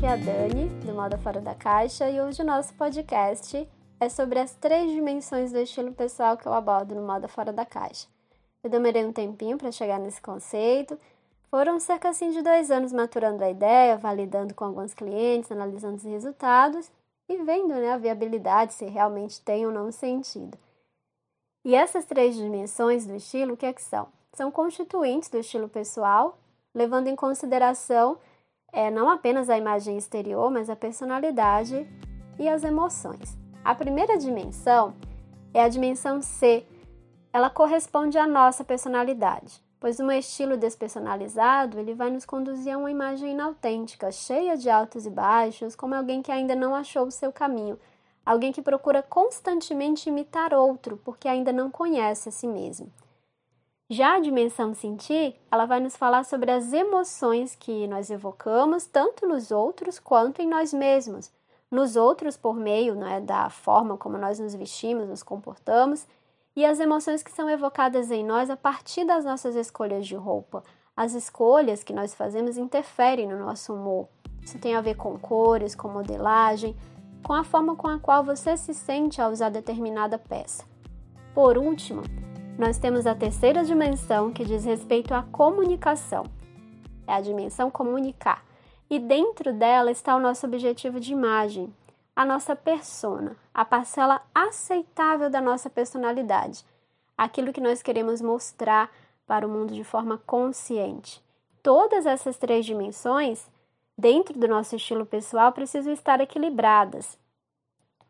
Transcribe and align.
aqui 0.00 0.06
é 0.06 0.12
a 0.12 0.16
Dani, 0.16 0.66
do 0.86 0.94
Moda 0.94 1.18
Fora 1.18 1.42
da 1.42 1.54
Caixa, 1.54 2.08
e 2.08 2.18
hoje 2.22 2.40
o 2.40 2.44
nosso 2.44 2.72
podcast 2.72 3.68
é 4.00 4.08
sobre 4.08 4.38
as 4.38 4.54
três 4.54 4.90
dimensões 4.90 5.52
do 5.52 5.58
estilo 5.58 5.92
pessoal 5.92 6.38
que 6.38 6.48
eu 6.48 6.54
abordo 6.54 6.94
no 6.94 7.06
Moda 7.06 7.28
Fora 7.28 7.52
da 7.52 7.66
Caixa. 7.66 8.08
Eu 8.64 8.70
demorei 8.70 9.04
um 9.04 9.12
tempinho 9.12 9.58
para 9.58 9.70
chegar 9.70 9.98
nesse 9.98 10.18
conceito, 10.18 10.98
foram 11.50 11.78
cerca 11.78 12.08
assim, 12.08 12.30
de 12.30 12.40
dois 12.40 12.70
anos 12.70 12.94
maturando 12.94 13.44
a 13.44 13.50
ideia, 13.50 13.98
validando 13.98 14.54
com 14.54 14.64
alguns 14.64 14.94
clientes, 14.94 15.52
analisando 15.52 15.96
os 15.96 16.04
resultados 16.04 16.90
e 17.28 17.36
vendo 17.36 17.74
né, 17.74 17.92
a 17.92 17.98
viabilidade, 17.98 18.72
se 18.72 18.86
realmente 18.86 19.38
tem 19.42 19.66
ou 19.66 19.72
não 19.72 19.92
sentido. 19.92 20.56
E 21.62 21.74
essas 21.74 22.06
três 22.06 22.36
dimensões 22.36 23.04
do 23.04 23.16
estilo, 23.16 23.52
o 23.52 23.56
que 23.56 23.66
é 23.66 23.72
que 23.72 23.82
são? 23.82 24.08
São 24.32 24.50
constituintes 24.50 25.28
do 25.28 25.36
estilo 25.36 25.68
pessoal, 25.68 26.38
levando 26.74 27.08
em 27.08 27.16
consideração 27.16 28.16
é, 28.72 28.90
não 28.90 29.08
apenas 29.08 29.50
a 29.50 29.58
imagem 29.58 29.96
exterior, 29.96 30.50
mas 30.50 30.70
a 30.70 30.76
personalidade 30.76 31.86
e 32.38 32.48
as 32.48 32.64
emoções. 32.64 33.36
A 33.64 33.74
primeira 33.74 34.16
dimensão 34.16 34.94
é 35.52 35.62
a 35.62 35.68
dimensão 35.68 36.22
C. 36.22 36.64
Ela 37.32 37.50
corresponde 37.50 38.18
à 38.18 38.26
nossa 38.26 38.64
personalidade, 38.64 39.62
pois 39.78 40.00
um 40.00 40.10
estilo 40.10 40.56
despersonalizado 40.56 41.78
ele 41.78 41.94
vai 41.94 42.10
nos 42.10 42.24
conduzir 42.24 42.74
a 42.74 42.78
uma 42.78 42.90
imagem 42.90 43.32
inautêntica, 43.32 44.10
cheia 44.10 44.56
de 44.56 44.70
altos 44.70 45.06
e 45.06 45.10
baixos, 45.10 45.76
como 45.76 45.94
alguém 45.94 46.22
que 46.22 46.32
ainda 46.32 46.54
não 46.54 46.74
achou 46.74 47.06
o 47.06 47.10
seu 47.10 47.32
caminho, 47.32 47.78
alguém 48.24 48.52
que 48.52 48.62
procura 48.62 49.02
constantemente 49.02 50.08
imitar 50.08 50.54
outro 50.54 50.96
porque 51.04 51.28
ainda 51.28 51.52
não 51.52 51.70
conhece 51.70 52.28
a 52.28 52.32
si 52.32 52.46
mesmo. 52.46 52.90
Já 53.92 54.14
a 54.14 54.20
dimensão 54.20 54.72
sentir, 54.72 55.34
ela 55.50 55.66
vai 55.66 55.80
nos 55.80 55.96
falar 55.96 56.24
sobre 56.24 56.48
as 56.52 56.72
emoções 56.72 57.56
que 57.56 57.88
nós 57.88 58.08
evocamos 58.08 58.86
tanto 58.86 59.26
nos 59.26 59.50
outros 59.50 59.98
quanto 59.98 60.40
em 60.40 60.48
nós 60.48 60.72
mesmos. 60.72 61.32
Nos 61.68 61.96
outros 61.96 62.36
por 62.36 62.54
meio 62.54 62.94
né, 62.94 63.20
da 63.20 63.50
forma 63.50 63.96
como 63.96 64.16
nós 64.16 64.38
nos 64.38 64.54
vestimos, 64.54 65.08
nos 65.08 65.24
comportamos, 65.24 66.06
e 66.54 66.64
as 66.64 66.78
emoções 66.78 67.20
que 67.20 67.32
são 67.32 67.50
evocadas 67.50 68.12
em 68.12 68.24
nós 68.24 68.48
a 68.48 68.56
partir 68.56 69.04
das 69.04 69.24
nossas 69.24 69.56
escolhas 69.56 70.06
de 70.06 70.14
roupa. 70.14 70.62
As 70.96 71.14
escolhas 71.14 71.82
que 71.82 71.92
nós 71.92 72.14
fazemos 72.14 72.56
interferem 72.56 73.26
no 73.26 73.40
nosso 73.40 73.74
humor. 73.74 74.06
Isso 74.40 74.56
tem 74.60 74.76
a 74.76 74.80
ver 74.80 74.94
com 74.94 75.18
cores, 75.18 75.74
com 75.74 75.88
modelagem, 75.88 76.76
com 77.24 77.32
a 77.32 77.42
forma 77.42 77.74
com 77.74 77.88
a 77.88 77.98
qual 77.98 78.22
você 78.22 78.56
se 78.56 78.72
sente 78.72 79.20
ao 79.20 79.32
usar 79.32 79.48
determinada 79.48 80.16
peça. 80.16 80.64
Por 81.34 81.58
último, 81.58 82.02
nós 82.60 82.76
temos 82.76 83.06
a 83.06 83.14
terceira 83.14 83.64
dimensão 83.64 84.30
que 84.30 84.44
diz 84.44 84.66
respeito 84.66 85.14
à 85.14 85.22
comunicação. 85.22 86.26
É 87.06 87.14
a 87.14 87.20
dimensão 87.22 87.70
comunicar. 87.70 88.44
E 88.90 88.98
dentro 88.98 89.50
dela 89.50 89.90
está 89.90 90.14
o 90.14 90.20
nosso 90.20 90.44
objetivo 90.44 91.00
de 91.00 91.10
imagem, 91.10 91.74
a 92.14 92.22
nossa 92.22 92.54
persona, 92.54 93.34
a 93.54 93.64
parcela 93.64 94.20
aceitável 94.34 95.30
da 95.30 95.40
nossa 95.40 95.70
personalidade, 95.70 96.62
aquilo 97.16 97.50
que 97.50 97.62
nós 97.62 97.80
queremos 97.80 98.20
mostrar 98.20 98.90
para 99.26 99.46
o 99.46 99.50
mundo 99.50 99.72
de 99.72 99.82
forma 99.82 100.18
consciente. 100.26 101.24
Todas 101.62 102.04
essas 102.04 102.36
três 102.36 102.66
dimensões, 102.66 103.48
dentro 103.96 104.38
do 104.38 104.46
nosso 104.46 104.76
estilo 104.76 105.06
pessoal, 105.06 105.50
precisam 105.52 105.94
estar 105.94 106.20
equilibradas. 106.20 107.18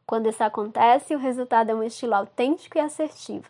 Quando 0.05 0.29
isso 0.29 0.43
acontece, 0.43 1.15
o 1.15 1.21
resultado 1.21 1.71
é 1.71 1.75
um 1.75 1.85
estilo 1.85 2.17
autêntico 2.17 2.79
e 2.79 2.81
assertivo 2.81 3.49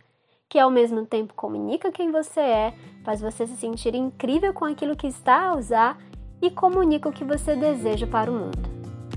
que 0.51 0.59
ao 0.59 0.69
mesmo 0.69 1.07
tempo 1.07 1.33
comunica 1.33 1.93
quem 1.93 2.11
você 2.11 2.41
é, 2.41 2.75
faz 3.05 3.21
você 3.21 3.47
se 3.47 3.57
sentir 3.57 3.95
incrível 3.95 4.53
com 4.53 4.65
aquilo 4.65 4.97
que 4.97 5.07
está 5.07 5.45
a 5.45 5.55
usar 5.55 5.97
e 6.43 6.51
comunica 6.51 7.09
o 7.09 7.13
que 7.13 7.23
você 7.23 7.55
deseja 7.55 8.05
para 8.05 8.29
o 8.29 8.35
mundo. 8.35 8.59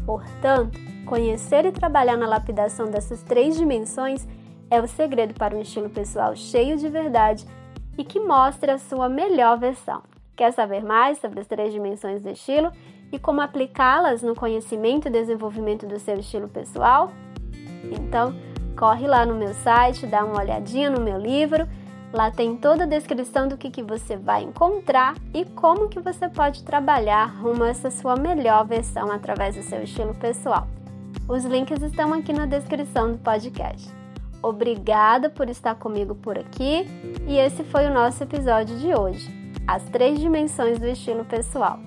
Portanto, 0.06 0.80
conhecer 1.08 1.66
e 1.66 1.72
trabalhar 1.72 2.17
na 2.17 2.28
lapidação 2.28 2.86
dessas 2.86 3.23
três 3.23 3.58
dimensões 3.58 4.27
é 4.70 4.80
o 4.80 4.88
segredo 4.88 5.33
para 5.33 5.55
um 5.55 5.61
estilo 5.61 5.89
pessoal 5.89 6.36
cheio 6.36 6.77
de 6.77 6.88
verdade 6.88 7.48
e 7.98 8.04
que 8.04 8.20
mostre 8.20 8.70
a 8.70 8.77
sua 8.77 9.10
melhor 9.10 9.58
versão. 9.58 10.04
Quer 10.36 10.54
saber 10.54 10.83
mais 10.83 11.17
sobre 11.17 11.39
as 11.39 11.48
três 11.48 11.73
dimensões 11.73 12.21
do 12.21 12.30
estilo 12.30 12.71
e 13.11 13.17
como 13.17 13.42
aplicá-las 13.42 14.21
no 14.21 14.36
conhecimento 14.36 15.08
e 15.08 15.11
desenvolvimento 15.11 15.88
do 15.88 15.98
seu 15.98 16.20
estilo 16.20 16.48
pessoal? 16.48 17.11
Então, 17.92 18.36
Corre 18.78 19.08
lá 19.08 19.26
no 19.26 19.36
meu 19.36 19.54
site, 19.54 20.08
dá 20.08 20.23
uma 20.23 20.39
olhadinha 20.39 20.89
no 20.89 21.00
meu 21.00 21.17
livro. 21.17 21.67
Lá 22.11 22.30
tem 22.30 22.56
toda 22.56 22.84
a 22.84 22.88
descrição 22.88 23.48
do 23.48 23.58
que, 23.58 23.72
que 23.72 23.82
você 23.82 24.16
vai 24.16 24.44
encontrar 24.44 25.16
e 25.34 25.45
como 25.45 25.89
que 25.89 26.00
você 26.00 26.30
pode 26.30 26.64
trabalhar 26.64 27.26
rumo 27.26 27.64
a 27.64 27.70
essa 27.70 27.89
sua 27.89 28.16
melhor 28.16 28.66
versão 28.66 29.12
através 29.12 29.56
do 29.56 29.64
seu 29.64 29.82
estilo 29.82 30.14
pessoal. 30.14 30.67
Os 31.28 31.44
links 31.44 31.82
estão 31.82 32.14
aqui 32.14 32.32
na 32.32 32.45
descrição 32.45 33.12
do 33.12 33.17
podcast. 33.17 33.89
Obrigada 34.44 35.30
por 35.30 35.50
estar 35.50 35.76
comigo 35.76 36.14
por 36.14 36.38
aqui 36.38 36.86
e 37.28 37.38
esse 37.38 37.64
foi 37.64 37.88
o 37.88 37.94
nosso 37.94 38.22
episódio 38.22 38.78
de 38.78 38.94
hoje: 38.94 39.28
As 39.66 39.83
três 39.86 40.20
dimensões 40.20 40.78
do 40.78 40.88
estilo 40.88 41.23
pessoal. 41.23 41.80